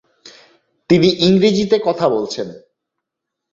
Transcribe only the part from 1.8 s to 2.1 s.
কথা